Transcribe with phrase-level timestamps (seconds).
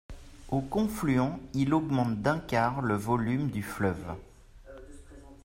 [0.49, 4.15] Au confluent, il augmente d'un quart le volume du fleuve.